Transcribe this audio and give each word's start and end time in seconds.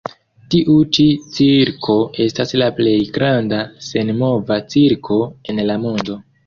Tiu 0.53 0.77
ĉi 0.97 1.05
cirko 1.35 1.99
estas 2.27 2.55
la 2.63 2.71
plej 2.81 2.97
granda 3.19 3.63
senmova 3.93 4.61
cirko 4.75 5.25
en 5.55 5.67
la 5.71 5.83
mondo. 5.89 6.23